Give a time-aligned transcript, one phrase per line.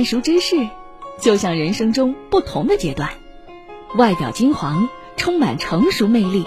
[0.00, 0.56] 半熟芝士，
[1.20, 3.10] 就像人生中不同的阶段，
[3.98, 4.88] 外表金黄，
[5.18, 6.46] 充满成熟魅力，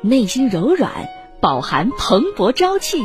[0.00, 1.06] 内心柔软，
[1.42, 3.02] 饱含蓬勃朝气，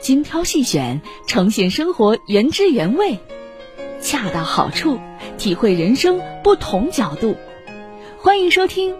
[0.00, 3.18] 精挑细选，呈现生活原汁原味，
[4.00, 4.98] 恰到好处，
[5.36, 7.36] 体会人生不同角度。
[8.16, 8.96] 欢迎收听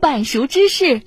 [0.00, 1.00] 半熟芝士。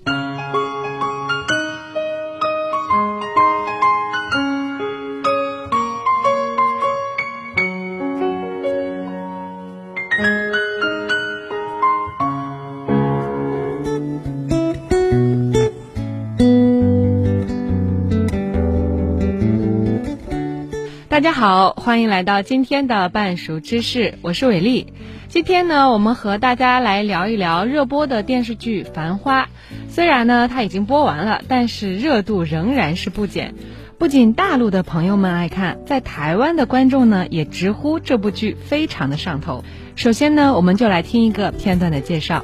[21.31, 24.87] 家好，欢迎来到今天的半熟知识，我是伟丽。
[25.29, 29.43] 今天呢，我们和大家来聊一聊热播的电视剧《繁花》。
[29.87, 33.55] 虽然呢，它已经播完了，但是热度仍然是不减。
[33.97, 39.63] 不仅大陆的朋友们爱看，在台湾的观众呢，也直呼这部剧非常的上头。
[39.95, 42.43] 首先呢，我们就来听一个片段的介绍。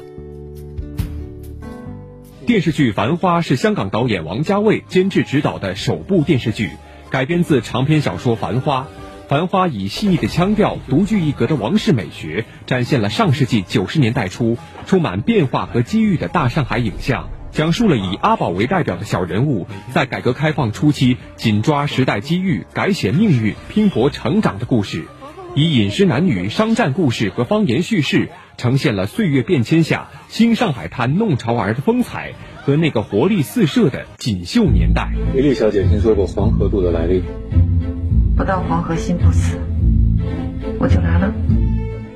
[2.46, 6.70] 电视剧《繁花》是香港导演王家卫监制执导的首部电视剧。
[7.10, 8.80] 改编自长篇小说《繁花》，
[9.28, 25.06] 《繁花》以细腻的腔调、独具一格的王室美学，展现了上世纪九十年代初充满变化和机遇的大上海影像，讲述了以阿宝为代表的小人物在改革开放初期紧抓时代机遇、改写命运、拼搏成长的故事，
[25.54, 32.34] 以饮食男女、商战故事和方言叙事，呈现了岁月变迁下新上海滩弄潮儿的风采。
[32.68, 35.10] 和那个活力四射的锦绣年代。
[35.34, 37.22] 李丽小姐听说过黄河渡的来历，
[38.36, 39.58] 不到黄河心不死，
[40.78, 41.32] 我就来了。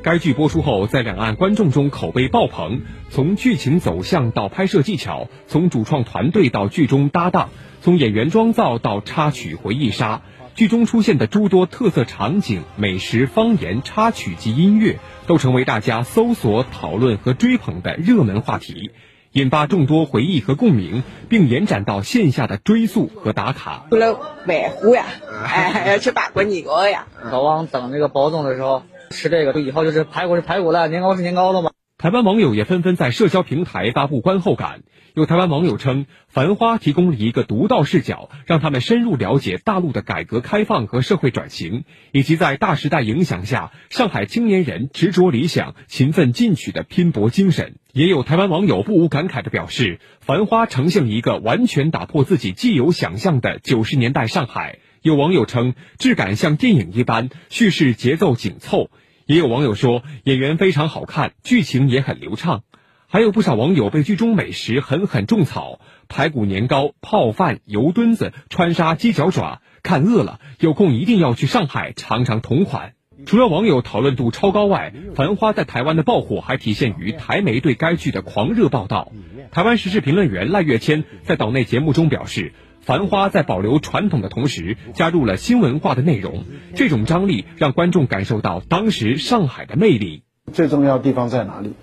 [0.02, 2.82] 该剧播出后，在两岸观众中口碑爆棚。
[3.08, 7.48] 从剧情走向到拍摄技巧，从主创团队到剧中搭档，
[7.80, 10.20] 从演员妆造到插曲回忆杀，
[10.54, 18.90] 剧中出现的诸多特色场景、美食、方言、插曲及音乐，都成为大家搜索、讨论和追捧的热门话题。
[19.32, 23.86] 引发众多回忆和共鸣，并延展到线下的追溯和打卡。
[23.88, 24.12] 除了
[24.46, 25.06] 外湖呀，
[25.46, 27.06] 哎，要吃法国年糕呀。
[27.32, 31.70] 老王等那个包粽的时候吃这个，就以后就是排骨是排骨了，年糕是年糕了嘛。
[32.02, 34.82] 台湾网友也纷纷在社交平台发布观后感。
[35.14, 47.76] 有台湾网友称，《繁花》提供了一个独到视角，让他们深入了解大陆的改革开放和社会转型，以及在大时代影响下，上海青年人执着理想、勤奋进取的拼搏精神。
[47.92, 54.80] 也有台湾网友不无感慨地表示，《繁花》呈现了一个完全打破自己既有想象的九十年代上海。
[55.02, 58.90] 有网友称，质感像电影一般，叙事节奏紧凑。
[59.26, 62.62] 也有网友说，演员非常好看，剧情也很流畅。
[63.06, 72.94] 还有不少网友被剧中美食狠狠种草，排骨年糕、泡饭、油墩子、川沙鸡脚爪，看饿了，有空一定要去上海尝尝同款。
[73.26, 79.12] 除了网友讨论度超高外，《繁花》在台湾的爆火还体现于台媒对该剧的狂热报道。
[79.50, 82.48] 台湾时事评论员赖月谦在岛内节目中表示。
[82.82, 86.44] 《繁花》在保留传统的同时，加入了新文化的内容，
[86.74, 90.24] 这种张力让观众感受到当时上海的魅力。
[90.52, 91.74] 最重要的地方在哪里？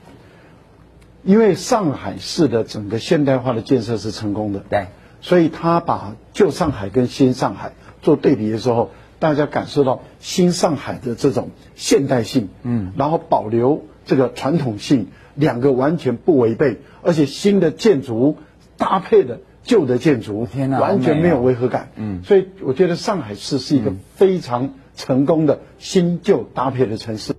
[1.24, 4.88] 因为上海市的整个现代化的建设是成功的，对，
[5.22, 7.72] 所以他把旧上海跟新上海
[8.02, 18.38] 做对比的时候，大家感受到新上海的这种现代性，嗯，然后保留这个传统性，两个完全不违背，而且新的建筑
[18.76, 19.40] 搭配的。
[19.64, 21.90] 旧的建筑，天哪，完全没有违和感。
[21.96, 27.34] 嗯，所以我觉得上海市是一个非常成功的新旧搭配的城市。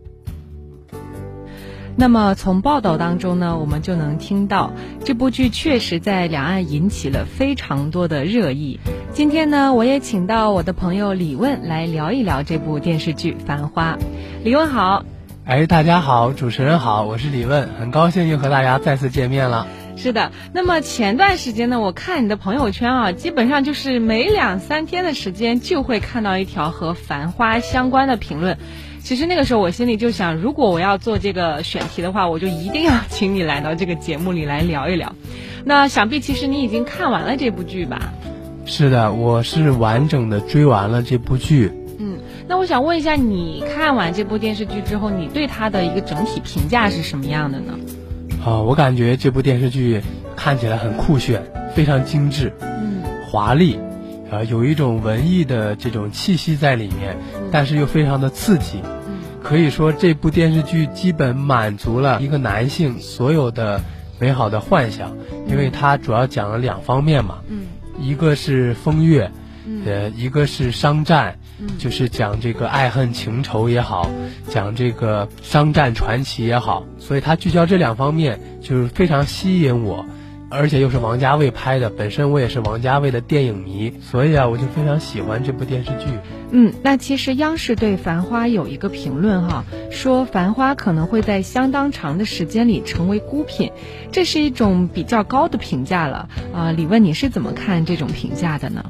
[1.97, 4.73] 那么从报道当中呢，我们就能听到
[5.05, 8.81] 这部剧确实在两岸引起了非常多的热议。
[9.13, 13.97] 今天呢，我也请到我的朋友李问来聊一聊这部电视剧《繁花》。
[14.45, 15.05] 李问好。
[15.45, 19.67] 哎，大家好，主持人好，我是李问，很高兴又和大家再次见面了。
[19.97, 28.57] 是的，那么前段时间呢，我看你的朋友圈啊，基本上就是每两三天的时间就会看到一条和《繁花》相关的评论。
[29.03, 35.15] 其实那个时候我心里就想，如果我要做这个选题的话，我就一定要请你来到这个节目里来聊一聊。
[35.65, 38.13] 那想必其实你已经看完了这部剧吧？
[38.67, 41.73] 是的，我是完整的追完了这部剧。
[41.99, 47.75] 嗯，那我想问一下，你看完这部电视剧之后，你对它的一个整体评价是什么样的呢？
[48.41, 50.01] 啊、呃，我感觉这部电视剧
[50.35, 51.43] 看起来很酷炫，
[51.75, 53.77] 非常精致，嗯，华丽，
[54.31, 57.17] 啊、呃，有一种文艺的这种气息在里面，
[57.53, 63.83] 但是又非常的刺激，嗯，可以说这部电视剧基本满足了一个男性所有的
[64.19, 65.15] 美好的幻想，
[65.47, 67.67] 因为它主要讲了两方面嘛，嗯，
[68.01, 69.31] 一个是风月，
[69.85, 71.39] 呃，一个是商战，
[71.79, 74.11] 就是讲这个爱恨情仇也好，
[74.49, 80.05] 讲这个商战传奇也好，所以它聚焦这两方面，就是非常吸引我。
[80.53, 86.07] 而且又是王家卫拍的，本身我也是王家卫的电影迷，所以啊，我就非常喜欢这部电视剧。
[86.51, 93.71] 嗯，那其实央视对《繁花》有一个评论哈，说《繁花》可能会在相当长的时间里成为孤品，
[94.11, 96.73] 这是一种比较高的评价了啊、呃。
[96.73, 98.85] 李问你是怎么看这种评价的呢？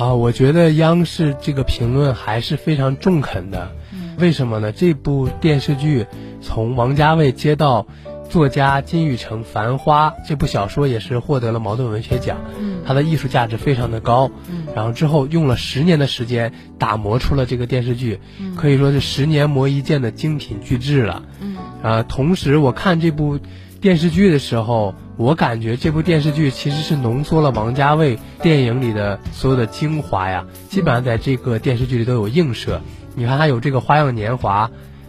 [0.00, 3.70] 啊，我觉得央视这个评论还是非常中肯的。
[3.92, 4.72] 嗯、为什么呢？
[4.72, 6.06] 这部电视剧
[6.40, 7.86] 从王家卫接到。
[8.30, 23.40] 作家金宇澄《繁花》这部小说也是获得了茅盾文学奖，嗯，它的艺术价值非常的高，嗯，然后之后用了十年的时间打磨出了这个电视剧，嗯，可以说是十年磨一剑的精品巨制了，嗯，啊，同时我看这部
[23.80, 32.82] 电视剧的时候，我感觉这部电视剧其实是浓缩了王家卫电影里的所有的精华呀，基本上在这个电视剧里都有映射，
[33.14, 34.68] 你看它有这个《花样年华》，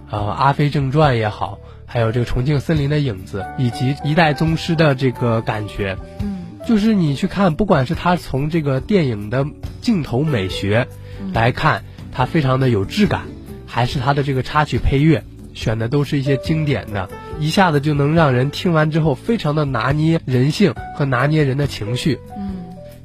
[0.09, 1.59] 呃，《阿飞正传》也好。
[1.85, 9.45] 还有这个重庆森林的影子，以及一代宗师的这个感觉，嗯，就是你去看，不管是他从这个电影的
[9.81, 10.87] 镜头美学
[11.33, 11.83] 来看，
[12.13, 13.23] 它非常的有质感，
[13.67, 17.09] 还是他的这个插曲配乐选的都是一些经典的，
[17.41, 22.51] 一下子就能让人听完之后非常的拿捏人性和拿捏人的情绪，嗯，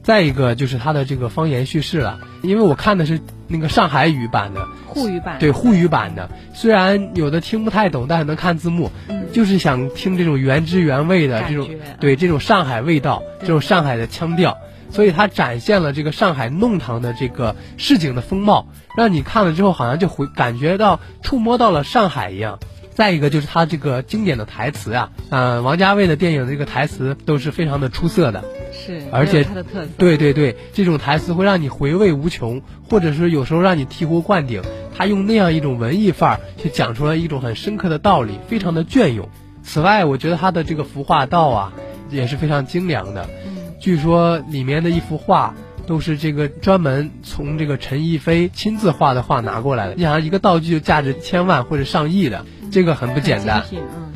[0.03, 3.21] 再一个就是他的这个方言叙事了，因为我看的是。
[3.49, 14.59] 那个上海语版的，沪语版，对沪语版的，虽然有的听不太懂，但是能看字幕，嗯，就是想听这种原汁原味的这种，对这种上海味道，这种上海的腔调，
[14.91, 18.67] 所以它展现了这个上海弄堂的这个市井的风貌，
[18.97, 22.59] 让你看了之后好像就回感觉到触摸到了上海一样。
[22.97, 28.43] 再一个就是他这个经典的台词啊，呃，王家卫的电影这个台词都是非常的出色的。
[28.73, 34.63] 是，而且他的特色，对对对，这种台词会让你回味无穷，或者是有时候让你醍醐灌顶。
[34.97, 39.29] 他用那样一种文艺范儿去讲出了一种很深刻的道理，非常的隽永。
[39.63, 41.73] 此外，我觉得他的这个服化道啊
[42.09, 43.29] 也是非常精良的。
[43.45, 45.55] 嗯，据说里面的一幅画
[45.87, 49.95] 都是这个专门从这个陈逸飞亲自画的画拿过来的。
[49.97, 53.63] 你想，一个道具就价值千万或者上亿的，这个很不简单。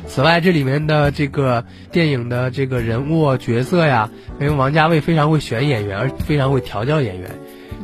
[0.07, 4.09] 此外，这里面的这个电影的这个人物角色呀，
[4.39, 7.29] 因为王家卫非常会选演员，而非常会调教演员，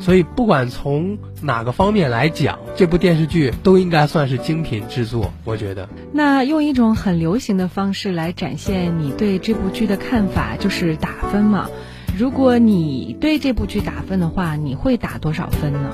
[0.01, 5.31] 所以不管从哪个方面来讲，这部电视剧都应该算是精品制作。
[5.45, 11.69] 我觉得，那用一种很流行的方式来展现你对这部剧的看法，就是打分嘛。
[12.17, 15.91] 如果你对这部剧打分的话，你会打多少分呢？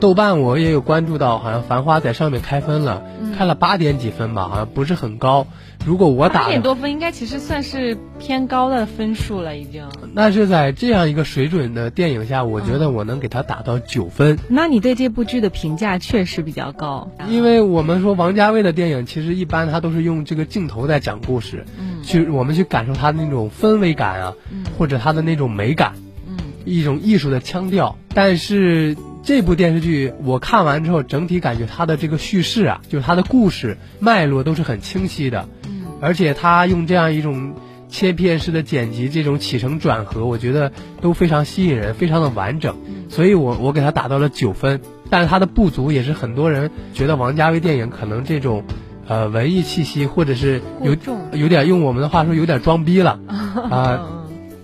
[0.00, 5.46] 豆瓣我也有关注到，好像《繁花》在上面开分了，嗯、开了八点几分吧，好像不是很高。
[5.84, 9.88] 如果我打八点多分，应该其实算是偏高的分数了，已经。
[10.12, 14.34] 那是在这样一个水准的电影下，我觉得我能给它打到九分。
[14.34, 25.94] 嗯、那你对这部剧的评价确实比较高，因为我们说王家卫的电影，其实一般他都是用这个镜头在讲故事，嗯，去我们去感受他的那种氛围感啊，嗯，或者他的那种美感，
[26.28, 28.96] 嗯，一种艺术的腔调，但是。
[29.22, 37.54] 这部电视剧我看完之后，整体感觉它的这个叙事啊，就是它的故事脉络都是很清晰的，嗯，而且它用这样一种
[37.88, 42.76] 切片式的剪辑，这种起承转合，我觉得都非常吸引人，非常的完整，
[43.08, 44.80] 所以我我给它打到了九分。
[45.10, 48.64] 但是它的不足也是很多人觉得王家卫电影可能这种，
[49.06, 50.94] 呃，文艺气息或者是有
[51.32, 53.68] 有点用我们的话说有点装逼了 啊。
[53.70, 54.17] 呃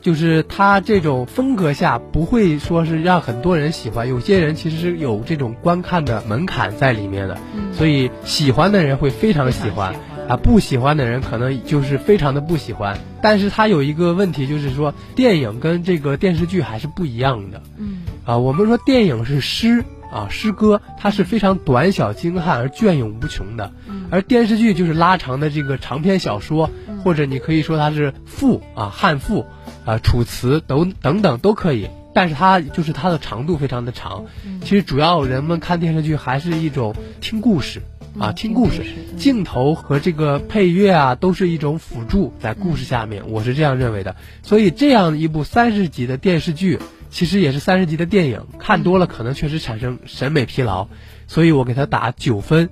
[0.05, 9.95] 就是他这种风格下不会说是让很多人喜欢，有些人其实是有这种观看的门槛在里面的，嗯、所以喜欢的人会非常喜欢，
[10.29, 12.99] 啊，不喜欢的人可能就是非常的不喜欢。
[13.23, 29.47] 但是他有一个问题，就是说电影跟这个电视剧还是不一样的，嗯，啊，我们说电影是诗啊，诗歌，它是非常短小精悍而隽永无穷的，嗯、而电视剧就是拉长的这个长篇小说，嗯、或者你可以说它是赋啊，汉赋。
[29.85, 34.25] 啊，楚辞等等等都可以，但是它就是它的长度非常的长。
[34.63, 37.83] 其实主要人们看电视剧还是一种听故事
[38.19, 38.85] 啊，听故事，
[39.17, 44.17] 镜头和这个配乐啊都是一种辅助在故事下面，我是这样认为的。
[44.43, 46.79] 所以这样一部三十集的电视剧，
[47.11, 50.89] 其实也是三十集的电影，看多了可能确实产生审美疲劳，
[51.27, 52.71] 所以我给它打九分。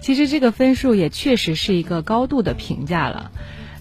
[0.00, 3.30] 其实这个分数也确实是一个高度的评价了。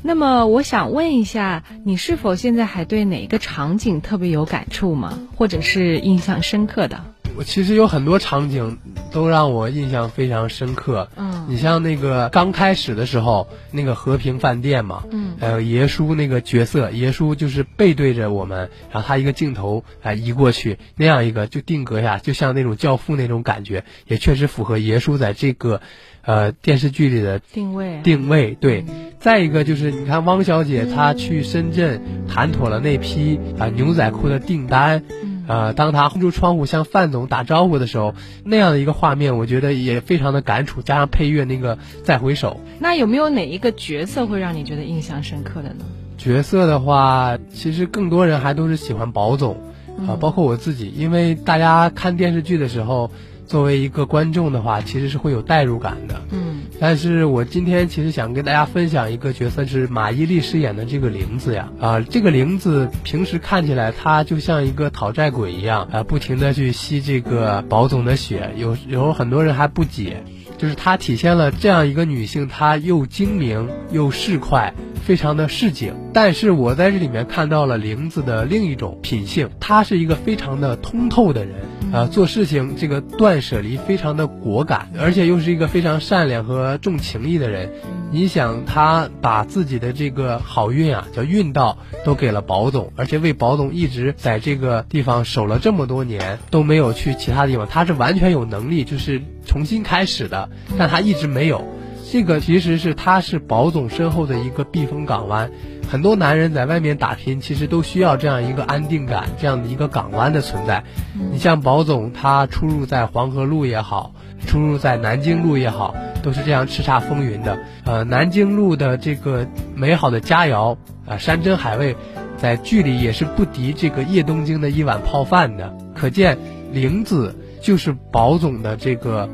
[0.02, 5.20] 那么我想问一下，你是否现在还对哪个场景特别有感触吗？
[5.36, 7.04] 或者是印象深刻的？
[7.38, 8.80] 我其实有很多场景
[9.12, 11.10] 都让我印象非常深刻。
[11.16, 25.82] 嗯，你像那个刚开始的时候，那个和平饭店嘛，嗯，还有，爷叔那个角色，爷叔就是背对着我们，然后他一个镜头啊、呃、移过去，那样一个就定格下，就像那种教父那种感觉，也确实符合爷叔在这个，
[26.22, 28.56] 呃，电视剧里的定位定位。
[28.60, 28.86] 对，
[29.20, 35.04] 再一个就是你看汪小姐她去深圳谈妥了那批啊、呃、牛仔裤的订单。
[35.48, 40.84] 呃，当他撑住窗户向范总打招呼的时候，那样的一个画面，我觉得也非常的感触。
[40.84, 45.86] 加上配乐那个再回首，那有没有哪一个角色会让你觉得印象深刻的呢？
[46.20, 49.56] 角色的话，其实更多人还都是喜欢宝总，
[49.98, 53.10] 啊、呃，包括我自己，因为大家看电视剧的时候，
[53.50, 56.22] 作为一个观众的话，其实是会有代入感的。
[56.30, 56.62] 嗯。
[56.80, 61.70] 但是我今天其实想跟大家分享一个角色，是马伊琍饰演的这个玲子呀。
[61.80, 68.52] 啊，这个玲子平时看起来她就像一个讨债鬼一样，啊，不停的去吸这个宝总的血。
[68.56, 70.24] 有有很多人还不解，
[70.60, 75.96] 就是她体现了这样一个女性，她又精明又市侩，非常的市井。
[76.14, 81.56] 但是我在这里面看到了玲子的另一种品性，她是一个非常的通透的人。
[81.92, 87.72] 呃，做事情这个断舍离非常的果敢，而且又是一个非常善良和重情义的人。
[88.12, 97.68] 你想，他把自己的这个好运啊，叫运道，都给了宝总，而且为宝总一直在这个地方守了这么多年，都没有去其他地方。
[97.68, 101.64] 他是完全有能力，就是重新开始的，但他一直没有。
[102.12, 105.52] 这个其实是他是宝总身后的一个避风港湾。
[105.88, 110.84] 很多男人在外面打拼，其实都需要这样一个安定感，这样的一个港湾的存在。
[111.32, 114.12] 你像宝总，他出入在黄河路也好，
[114.48, 117.60] 出入在南京路也好，都是这样叱咤风云的。
[117.86, 121.96] 呃，南京路的这个美好的佳肴啊，山珍海味，
[122.38, 125.78] 在剧里也是不敌这个夜东京的一碗泡饭的。
[125.96, 126.40] 可见
[126.72, 129.30] 玲子就是宝总的这个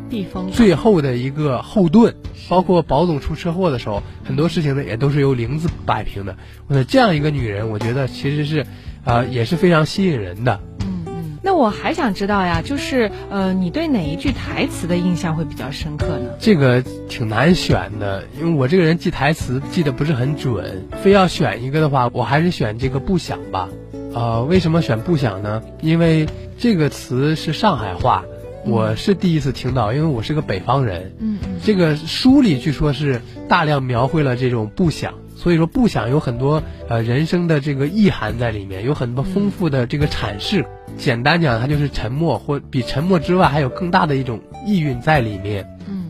[0.51, 2.15] 最后的一个后盾。
[2.47, 6.35] 包括宝总出车祸的时候，很多事情呢也都是由玲子摆平的。
[6.67, 8.59] 我觉得这样一个女人，我觉得其实是，
[9.03, 10.59] 啊、呃，也是非常吸引人的。
[10.81, 11.37] 嗯嗯。
[11.41, 16.29] 那我还想知道呀，就是呃，你对哪一句台词的印象会比较深刻呢？
[16.39, 20.87] 这个挺难选的，因为我这个人记台词记得不是很准。
[21.01, 23.69] 非要选一个的话，我还是选这个不想吧。
[24.15, 25.61] 呃，为什么选不想呢？
[25.81, 26.25] 因为
[26.57, 28.23] 这个词是上海话。
[28.65, 31.13] 我是第一次听到，因为我是个北方人。
[31.19, 40.65] 嗯，这个书里据说是大量描绘了这种不想，所以说不想有很多呃人生的这个意涵在里面，有很多丰富的这个阐释。
[40.97, 45.77] 简单讲，它就是沉默，或比沉默之外还有更大的一种意蕴在里面。
[45.87, 46.05] 嗯，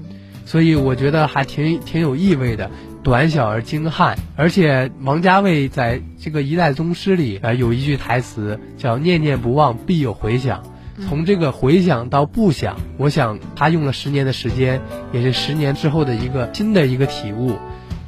[0.45, 2.69] 所以我觉得还挺挺有意味的，
[3.05, 4.17] 短小而精悍。
[4.35, 10.63] 而且王家卫在这个《一代宗师》里呃有一句台词叫“念念不忘，必有回响”。
[11.07, 14.81] 从这个回想到不想，我想他用了十年的时间，
[15.11, 17.57] 也是十年之后的一个新的一个体悟，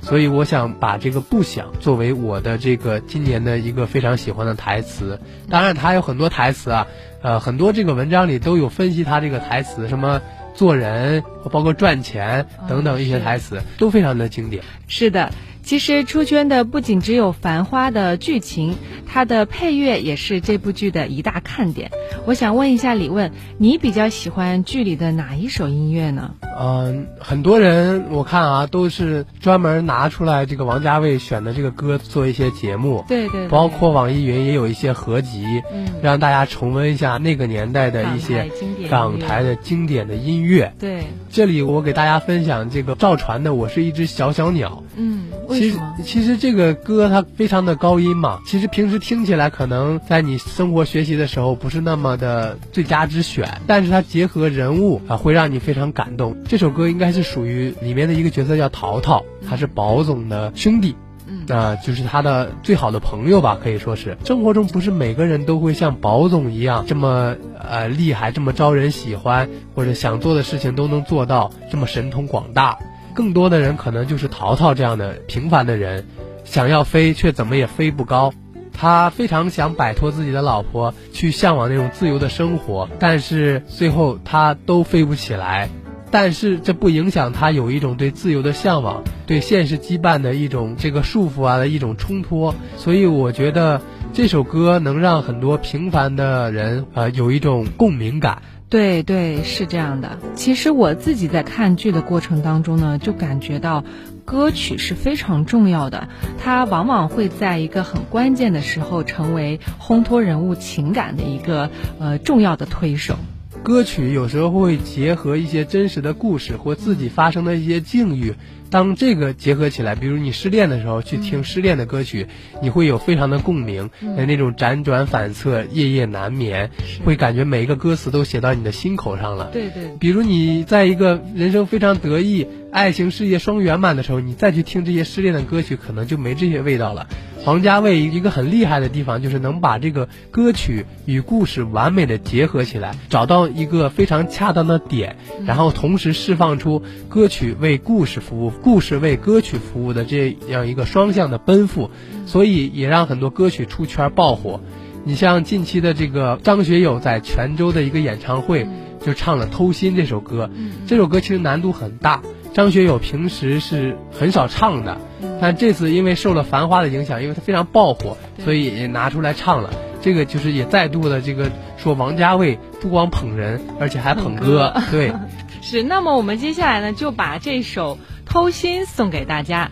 [0.02, 5.20] 所以我想把这个不想作为我的这个今年的一个非常喜欢的台词。
[5.50, 6.88] 当然，他有很多台词啊，
[7.22, 10.22] 呃，很多这个文章里都有分析他这个台词，什么
[10.58, 14.64] 做人，包括赚钱等等一些台词，都非常的经典。
[14.88, 15.32] 是的。
[15.68, 21.92] 其实出圈的不仅只有《繁花》的剧情，它的配乐也是这部剧的一大看点。
[22.26, 26.36] 我想问一下李问，你比较喜欢剧里的哪一首音乐呢？
[26.58, 35.44] 嗯，很多人我看啊，都是专门拿出来这个王家卫选的这个歌做一些节目，对对，对，包括网易云也有一些合集，
[35.74, 38.50] 嗯，让大家重温一下那个年代的一些
[38.90, 40.74] 港台的经典的音乐。
[40.80, 44.82] 对，这里我给大家分享这个赵传的《我是一只小小鸟》。
[44.96, 45.26] 嗯。
[45.58, 56.38] 其实其实这个歌它非常的高音嘛，其实平时听起来可能在你生活学习的时候不是那么的最佳之选，但是它结合人物啊，会让你非常感动。
[56.48, 60.96] 这首歌应该是属于里面的一个角色叫淘淘，他是宝总的兄弟，
[61.28, 64.18] 嗯，啊，就是他的最好的朋友吧，可以说是。
[64.26, 72.78] 生活中不是每个人都会像宝总一样这么呃厉害，这么招人喜欢，或者想做的事情都能做到，这么神通广大。
[73.18, 76.06] 更多的人可能就是淘淘这样的平凡的人，
[76.44, 78.32] 想要飞却怎么也飞不高。
[78.72, 85.68] 他非常想摆脱自己的老婆，去向往那种自由的生活，但是最后他都飞不起来。
[86.12, 92.54] 但是这不影响他有一种对自由的向往，对现实羁绊的一种这个束缚啊的一种冲脱。
[92.78, 93.82] 所以我觉得
[94.14, 98.44] 这首歌能让很多平凡的人呃有一种共鸣感。
[98.70, 100.18] 对对，是这样的。
[100.36, 103.86] 其实我自己在看剧的过程当中呢，就感觉到
[104.26, 113.16] 歌曲是非常重要的，它往往会在一个很关键的时候成为烘托人物情感的一个呃重要的推手。
[113.64, 118.36] 歌曲有时候会结合一些真实的故事或自己发生的一些境遇。
[118.70, 126.70] 当这个结合起来，比如你失恋的时候去听失恋的歌曲，嗯、你会有非常的共鸣，嗯、那种辗转反侧、夜夜难眠，
[127.06, 129.50] 会感觉每一个歌词都写到你的心口上了。
[129.52, 129.96] 对对。
[130.00, 137.08] 比如你在一个人生非常得意、爱情事业双圆满的时候，你再去听这些失恋的歌曲，可能就没这些味道了。
[137.46, 151.90] 王家卫一个很厉害的地方，就是能把这个歌曲与故事完美的结合起来，找到一个非常恰当的点，然后同时释放出歌曲为故事服务、故事为歌曲服务的这样一个双向的奔赴，
[152.26, 154.60] 所以也让很多歌曲出圈爆火。
[155.04, 158.68] 你像近期的这个张学友在泉州的一个演唱会，
[159.06, 160.50] 就唱了《偷心》这首歌，
[160.86, 162.22] 这首歌其实难度很大。
[162.54, 165.00] 张学友平时是很少唱的，
[165.40, 169.70] 但这次因为受了《繁花》的影响，因为他非常爆火，所以也拿出来唱了。
[170.02, 174.74] 这个就是也再度的这个说王家卫不光捧人，而且还捧歌。
[174.92, 175.14] 对，
[175.62, 175.84] 是。
[175.84, 177.96] 那么我们接下来呢，就把这首
[178.30, 179.72] 《偷心》送给大家。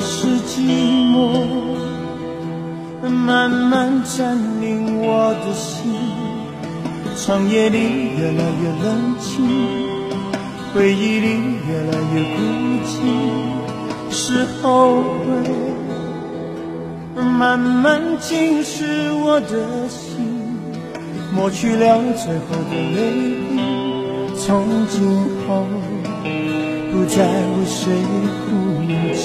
[0.00, 0.60] 是寂
[1.10, 1.42] 寞
[3.08, 5.94] 慢慢占领我的心，
[7.16, 7.78] 长夜里
[8.16, 9.87] 越来越冷清，
[10.74, 11.28] 回忆里
[11.66, 12.38] 越来越孤
[12.84, 12.92] 寂，
[14.10, 15.26] 是后悔
[17.20, 18.84] 慢慢侵蚀
[19.16, 20.46] 我的心，
[21.34, 22.98] 抹去了最后的泪
[23.50, 23.56] 滴，
[24.36, 25.00] 从今
[25.46, 25.66] 后
[26.92, 27.90] 不再为谁
[28.44, 28.46] 哭
[29.14, 29.18] 泣。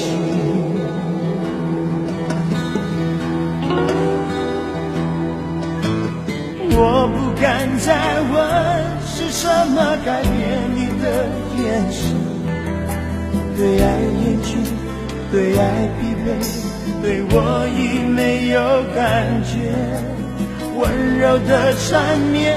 [6.75, 7.89] 我不敢再
[8.33, 8.35] 问
[9.05, 10.33] 是什么改变
[10.75, 11.27] 你的
[11.61, 12.15] 眼神，
[13.57, 13.85] 对爱
[14.23, 14.47] 厌倦，
[15.31, 15.61] 对爱
[15.99, 16.25] 疲惫，
[17.01, 17.35] 对我
[17.77, 17.79] 已
[18.09, 18.57] 没有
[18.95, 19.51] 感觉。
[20.75, 22.55] 温柔的缠绵，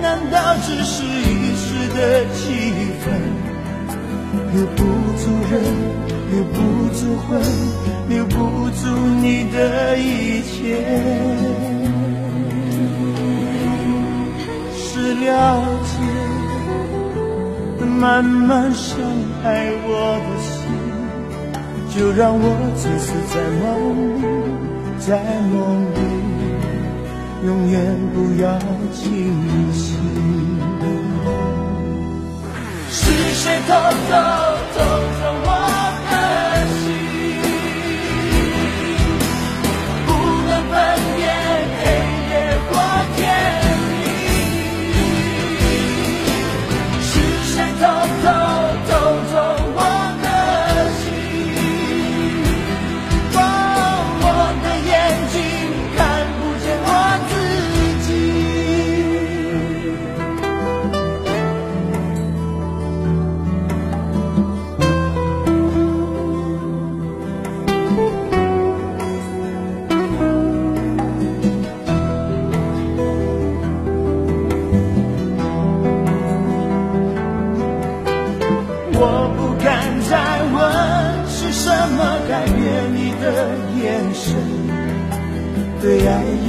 [0.00, 1.66] 难道只是一时
[1.96, 1.98] 的
[2.32, 2.40] 气
[3.02, 3.04] 氛？
[4.54, 4.78] 留不
[5.18, 5.52] 住人，
[6.30, 6.58] 留不
[6.94, 7.28] 住魂，
[8.08, 8.36] 留不
[8.70, 8.82] 住
[9.20, 10.56] 你的一切。
[14.74, 15.28] 是了
[15.84, 15.92] 解，
[18.00, 18.98] 慢慢伤
[19.42, 20.56] 害我的心，
[21.94, 22.42] 就让我
[22.74, 23.68] 醉死在梦
[24.16, 24.24] 里，
[24.98, 25.08] 在
[25.52, 26.00] 梦里，
[27.44, 27.76] 永远
[28.14, 28.58] 不要
[28.90, 29.04] 清
[29.70, 29.84] 醒。
[32.90, 33.02] 是
[33.34, 34.14] 谁偷偷偷走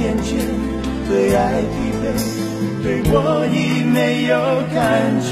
[0.00, 0.30] 厌倦，
[1.08, 2.04] 对爱疲惫，
[2.82, 3.14] 对我
[3.52, 4.32] 已没有
[4.74, 4.76] 感
[5.20, 5.30] 觉。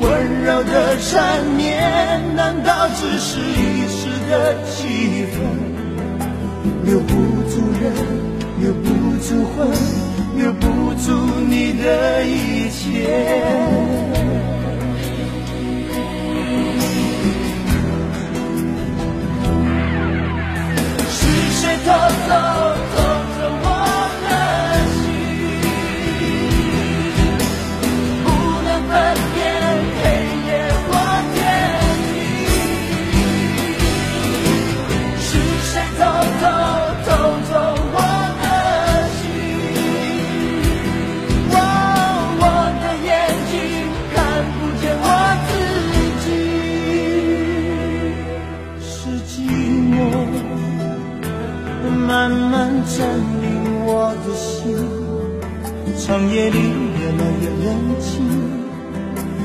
[0.00, 0.04] 温
[0.44, 1.74] 柔的缠绵，
[2.36, 5.34] 难道只是一时的气氛？
[6.84, 7.12] 留不
[7.50, 7.84] 住人，
[8.60, 8.86] 留不
[9.18, 9.66] 住魂，
[10.36, 11.04] 留不住
[11.48, 12.84] 你的一切。
[21.08, 21.18] 是
[21.52, 21.90] 谁偷
[22.28, 22.75] 走。
[52.06, 53.08] 慢慢占
[53.42, 54.78] 领我的心，
[55.98, 57.66] 长夜里越来越冷
[58.00, 58.22] 清，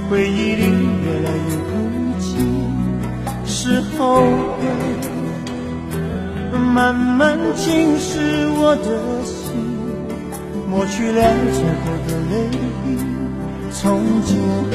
[0.07, 0.63] 回忆里
[1.03, 1.71] 越来越孤
[2.19, 2.23] 寂，
[3.47, 3.97] 是后
[4.59, 4.61] 悔
[6.73, 8.09] 慢慢侵蚀
[8.59, 8.87] 我的
[9.25, 9.41] 心，
[10.69, 11.19] 抹去了
[11.51, 12.33] 最后的泪
[12.85, 12.87] 滴，
[13.71, 13.81] 从
[14.23, 14.37] 今
[14.69, 14.73] 后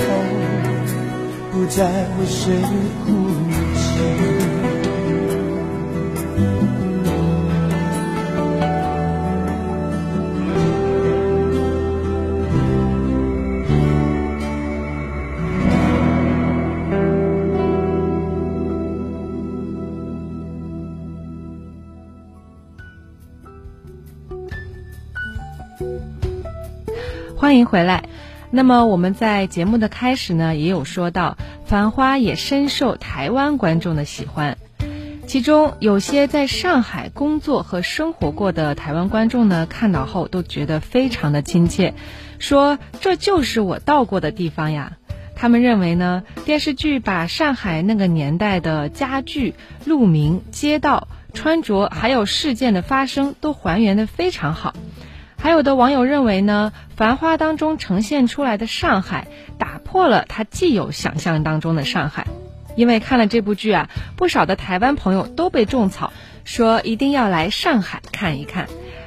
[1.52, 1.78] 不再
[2.18, 2.52] 为谁
[3.04, 3.06] 哭
[27.56, 28.04] 欢迎回来。
[28.50, 34.58] 那么我们在节目的开始呢，也有说到，《繁花》也深受台湾观众的喜欢。
[35.26, 41.94] 其中有些在上海工作和生活过的台湾观众呢，看到后都觉得非常的亲切，
[42.38, 44.98] 说这就是我到过的地方呀。
[45.34, 49.54] 他们认为呢，电视剧把上海那个年代的家具、
[49.86, 54.74] 路名、街道、穿着还有事件的发生都还原得非常好。
[55.46, 59.28] 还有的网友认为呢，《繁花》当中呈现出来的上海
[59.58, 62.26] 打破了他既有想象当中的上海，
[62.74, 68.66] 因为看了这部剧啊，不少的台湾朋友都被种草，说一定要来上海看一看。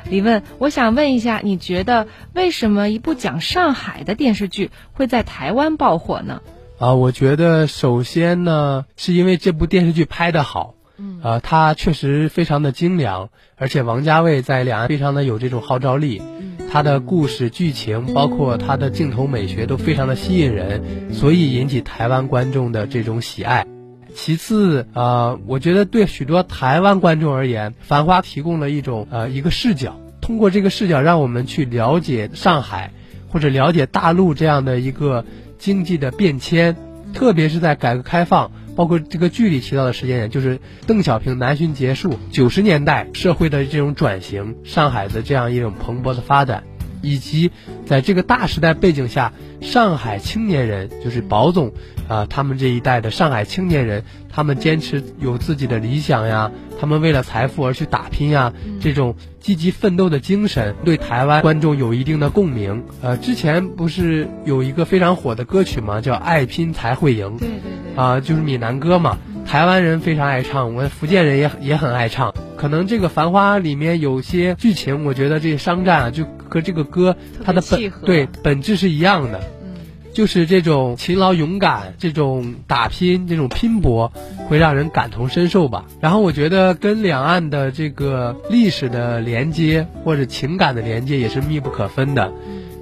[0.09, 6.41] 李问，我想问一下，你觉得为什么一部讲上海的电视剧会在台湾爆火呢？
[6.79, 10.75] 啊，我觉得首先呢，是因为这部电视剧拍得好。
[10.99, 16.21] 嗯，呃，它确实非常的精良，而且王家卫在两岸非常的有这种号召力，
[16.69, 23.65] 他的故事剧情包括他的镜头美学都非常的吸引人，所以引起台湾观众的这种喜爱。
[24.13, 32.91] 其次，呃，我觉得对许多台湾观众而言，《繁花》提供了一种呃一个视角，通过这个视角让我们去了解上海
[33.29, 35.23] 或者了解大陆这样的一个
[35.57, 36.75] 经济的变迁，
[37.13, 38.51] 特别是在改革开放。
[38.75, 46.63] 包括这个剧里提到的时间点，就是邓小平南巡结束，九十年代社会的这种转型，上海的这样一种蓬勃的发展，
[47.01, 47.51] 以及
[47.85, 51.73] 在这个大时代背景下，上海青年人，就是宝总
[52.07, 58.51] 啊、他们这一代的上海青年人，他们坚持有自己的理想呀，他们为了财富而去打拼呀，
[58.81, 62.83] 这种积极奋斗的精神，对台湾观众有一定的共鸣。
[63.03, 66.01] 呃，之前不是有一个非常火的歌曲吗？
[66.01, 67.27] 叫《爱拼才会赢》。
[67.37, 67.88] 对对对。
[67.99, 72.33] 啊、呃，就是闽南歌嘛，台湾人非常爱唱，我们福建人也也很爱唱。
[72.55, 79.75] 可能这个《繁花》里面有些剧情，我觉得这个商战啊，就和这个歌它的本对本质是一样的，嗯，
[80.13, 84.13] 就是这种勤劳勇敢、这种打拼、这种拼搏，
[84.47, 85.83] 会让人感同身受吧。
[85.99, 92.31] 然后我觉得跟两岸的这个历史的连接或者情感的连接也是密不可分的。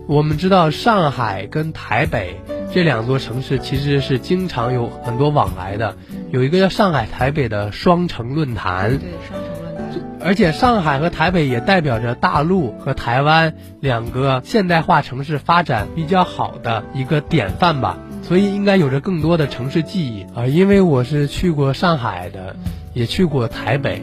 [0.06, 2.40] 我们知道上海跟台北。
[2.74, 5.96] 这两座城市其实是经常有很多往来的，
[6.32, 8.98] 有一个叫上海台北的双城论坛。
[9.00, 10.02] 对，双城论坛。
[10.20, 20.46] 而且上海和台北也代表着大陆和台湾两个现代化城市发展比较好的一个典范吧，所以应该有着更多的城市记忆啊。
[20.46, 22.56] 因为我是去过上海的，
[22.94, 24.02] 也去过台北。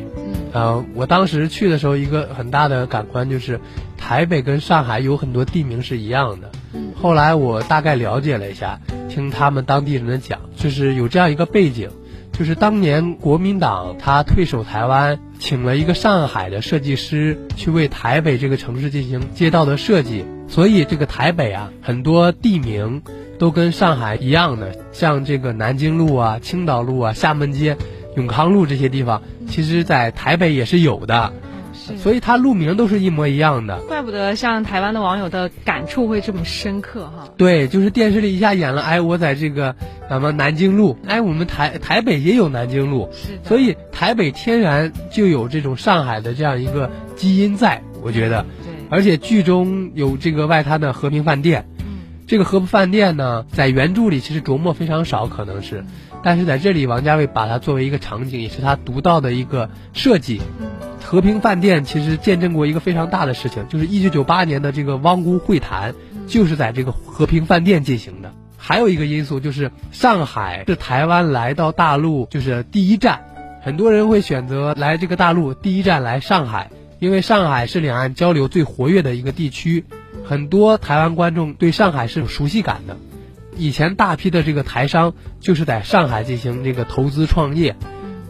[0.53, 3.61] 呃，我当时去的时候，一个很大的感官就是，
[3.99, 6.51] 台北跟上海有很多地名是一样的。
[6.95, 11.89] 后来我大概了解了一下，听他们当地人的讲，就是有这样一个背景，
[12.33, 23.03] 就是当年国民党他退守台湾，请了一个上海的设计师去为台北这个城市进行街道的设计，所以这个台北啊，很多地名
[23.39, 27.77] 都跟上海一样的，像这个南京路啊、青岛路啊、厦门街。
[28.17, 31.33] 永康路这些地方，其实，在台北也是有的，
[31.75, 33.79] 是，所以它路名都是一模一样的。
[33.89, 37.29] 怪不得像台湾的网友的感触会这么深刻哈。
[37.37, 39.75] 对，就是电视里一下演了，哎，我在这个
[40.09, 48.47] 什么南京路，哎，我们台台北也有南京路，是，所以台北天然就有这种上海的这样一个基因在，我觉得。
[48.65, 48.73] 对。
[48.91, 55.85] 而且剧中有这个外滩的和平饭店，嗯，这个和平饭店呢，在原著里其实琢磨非常少，可能是。
[56.23, 60.41] 但是在这里，王家卫把它作为一个场景，也是他独到的一个设计。
[61.15, 65.95] 和平饭店其实见证过一个非常大的事情，就是一九九八年的这个汪辜会谈，
[66.27, 68.35] 就是在这个和平饭店进行的。
[68.57, 73.21] 还有一个因素就是上海是台湾来到大陆就是第一站，
[73.63, 79.85] 很多人会选择来这个大陆第一站来上海，因为上海是两岸交流最活跃的一个地区，
[80.25, 82.97] 很多台湾观众对上海是有熟悉感的。
[83.57, 87.77] 以前大批的这个台商就是在上海进行这个投资创业，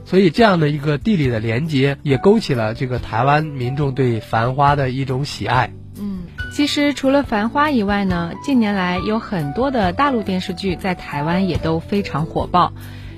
[0.04, 5.72] 所以这样的一个地理的连接也勾起了这个台湾民众对《繁花》的一种喜爱。
[5.98, 12.72] 嗯，其实除了《繁花》以外呢，近年来有很多的大陆电视剧在台湾也都非常火爆，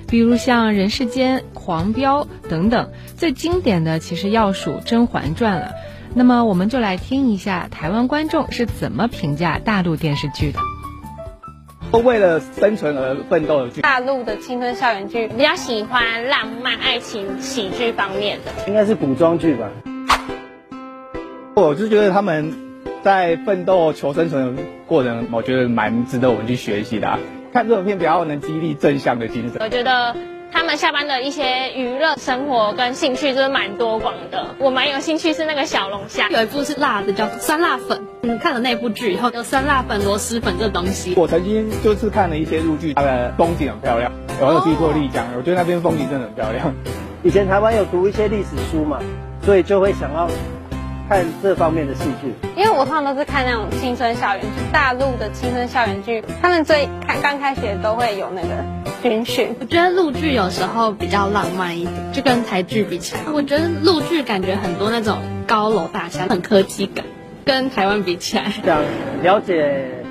[0.07, 5.71] 比如像《人世间》《狂飙》等等，最经典的其实要数《甄嬛传》了。
[6.13, 10.59] 那么我们就来听一下台湾观众是怎么评价大陆电视剧的。
[11.91, 13.81] 都为了生存而奋斗的剧。
[13.81, 19.69] 大陆的青春校园剧比较喜欢浪漫爱情喜剧方面的，应该是古装剧吧。
[21.55, 22.53] 我就觉得他们
[23.03, 27.19] 在奋斗求生存的过程，我觉得蛮值得我们去学习的啊。
[27.53, 29.57] 看这种片比较能激励正向的精神。
[29.59, 30.15] 我觉得。
[30.51, 34.55] 他们下班的一些娱乐生活跟兴趣就是蛮多广的。
[34.59, 38.05] 我蛮有兴趣是那个小龙虾，有一部是辣的，叫酸辣粉。
[38.23, 41.13] 嗯，看了那部剧以后，有酸辣粉、螺蛳粉这东西。
[41.15, 46.73] 我曾经就是看了一些日剧，它的风景很漂亮，有有去过丽江，我觉得那边风景真的很漂亮。
[47.23, 48.99] 以前台湾有读一些历史书嘛，
[49.43, 50.29] 所以就会想要
[51.07, 52.33] 看这方面的戏剧。
[52.55, 58.47] 因为我通常都是看那种青春校园剧，大陆的青春校园剧，他们最看刚开学都会有那个。
[59.03, 67.05] 军训，我觉得陆剧有时候比较浪漫一点，就跟台剧比起来，我觉得陆剧感觉很多那种高楼大厦，很科技感，
[67.45, 68.81] 跟台湾比起来，想
[69.21, 70.03] 了解。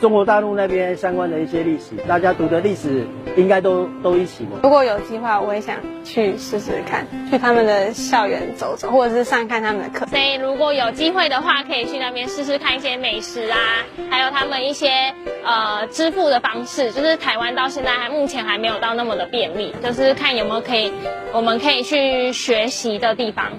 [0.00, 4.50] 中国大陆那边相关的一些历史，大家读的历史应该都都一起的。
[4.62, 10.06] 如果有计划，我也想去试试看，去他们的校园走走，或者是上看他们的课。
[10.06, 13.58] 所以如果有机会的话，可以去那边试试看一些美食啊，
[14.10, 20.92] 还有他们一些呃支付的方式，就是台湾到现在还目前还没有到那么的便利，就是看有没有可以
[21.32, 23.52] 我们可以去学习的地方。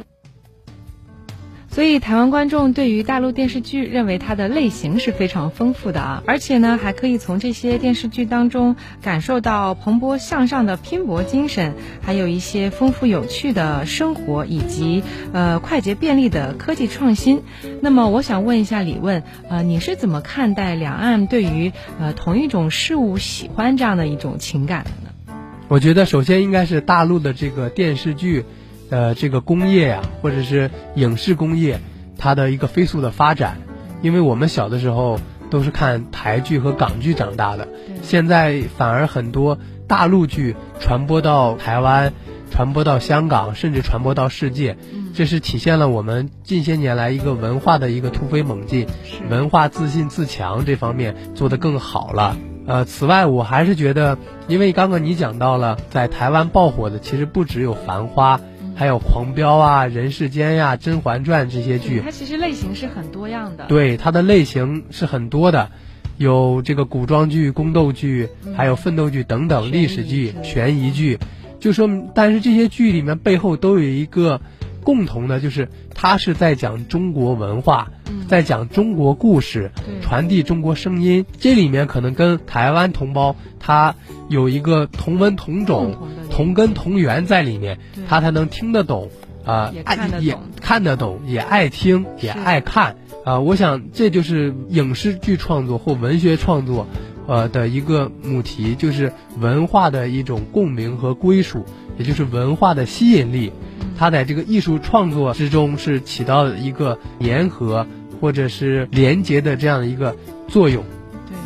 [1.76, 17.42] 所以，台湾观众对于大陆电视剧认为它的类型是非常丰富的啊，而且呢，还可以从这些电视剧当中感受到蓬勃向上的拼搏精神，还有一些丰富有趣的生活，以及呃快捷便利的科技创新。
[17.82, 25.36] 那么，我想问一下李问，呃，你是怎么看待两岸对于呃同一种事物喜欢这样的一种情感的呢？
[25.68, 28.46] 我觉得，首先应该是大陆的这个电视剧。
[28.90, 31.80] 呃，这个工业呀、啊，或者是影视工业，
[32.18, 33.58] 它的一个飞速的发展，
[34.02, 35.20] 因为我们小的时候
[35.50, 37.68] 都是看台剧和港剧长大的，
[38.04, 42.14] 现在反而很多大陆剧传播到台湾，
[42.52, 44.78] 传播到香港，甚至传播到世界，
[45.16, 48.88] 这是体现了我们近些年来一个文化的一个突飞猛进，
[49.30, 52.38] 文化自信自强这方面做得更好了。
[52.68, 54.18] 呃，此外，我还是觉得，
[54.48, 58.38] 因为刚刚你讲到了，在台湾爆火的其实不只有《繁花》。
[58.76, 63.66] 还有《狂飙》啊，《人世间》呀，《甄嬛传》这些剧，它其实类型是很多样的。
[63.68, 65.72] 对，它的类型是很多的，
[66.18, 71.18] 有这个古装剧、宫斗剧，还有奋斗剧等等，历史剧、悬疑剧。
[71.58, 74.42] 就说，但是这些剧里面背后都有一个
[74.84, 77.88] 共同的，就是它是在讲中国文化，
[78.28, 81.26] 在讲中国故事，传递中国声音。
[81.40, 83.96] 这里面可能跟台湾同胞他
[84.28, 85.94] 有一个同文同种。
[85.94, 86.08] 同
[86.54, 89.10] 根同源在里面，他才能听得懂，
[89.46, 96.88] 啊、呃，也看得懂，也看得懂，也爱听，也爱看，啊、呃，我想这就是影视剧创作或文学创作，
[97.28, 101.64] 呃的一个母题，就是文化的一种共鸣和归属，
[101.98, 103.54] 也就是文化的吸引力，
[103.98, 107.88] 它在这个艺术创作之中是起到一个粘合
[108.20, 110.16] 或者是连接的这样的一个
[110.48, 110.84] 作用。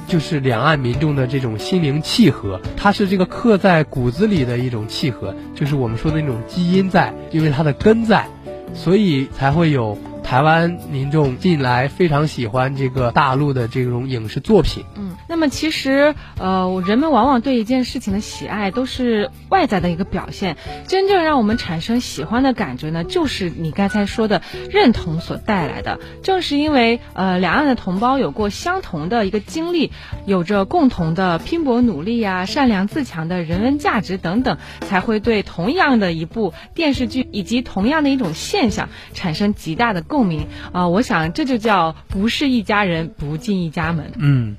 [0.09, 8.27] 就是两岸民众的这种心灵契合，它是这个刻在骨子里的一种契合，就是我们说的那种基因在，因为它的根在，
[8.73, 9.95] 所以才会有
[10.29, 14.85] 台湾民众近来非常喜欢这个大陆的这种影视作品。
[14.95, 15.15] 嗯。
[15.27, 20.55] 那么其实，呃，人们往往对一件事情的喜爱都是外在的一个表现，
[20.87, 25.99] 真正让我们产生喜欢的感觉呢，就是你刚才说的认同所带来的。
[26.21, 29.91] 正是因为，呃，两岸的同胞有过相同的一个经历，
[30.27, 40.47] 有着共同的拼搏努力呀、善良自强的人文价值等等，才会对同样的一部电视剧以及同样的一种现象产生极大的共鸣。
[40.71, 44.11] 啊、呃，我想这就叫不是一家人，不进一家门。
[44.17, 44.55] 嗯。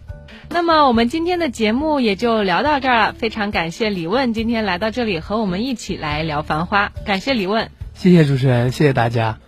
[0.53, 9.38] 那么我们今天的节目也就聊到这儿了，非常感谢李问今天来到这里和我们一起来聊《繁花》，感谢李问，谢谢主持人，谢谢大家。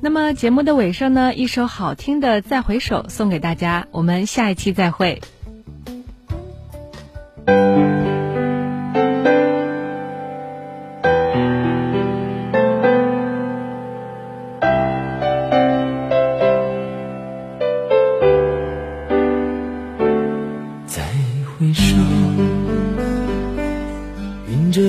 [0.00, 5.20] 那么节目的尾声呢，一首好听的《再回首》送给大家，我们下一期再会。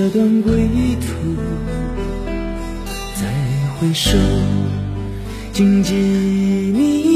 [0.01, 1.35] 这段归途，
[3.15, 3.27] 再
[3.77, 4.17] 回首，
[5.53, 7.10] 荆棘密。